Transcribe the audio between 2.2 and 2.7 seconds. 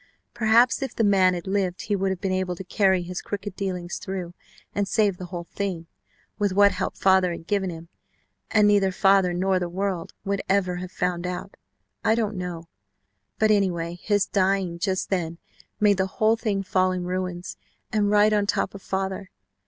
able to